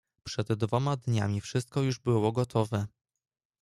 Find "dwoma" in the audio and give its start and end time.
0.53-0.97